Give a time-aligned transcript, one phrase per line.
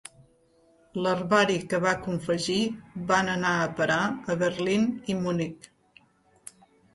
[1.01, 2.55] L'herbari que va confegir
[3.11, 3.99] van anar a parar
[4.35, 5.71] a Berlín i Munic.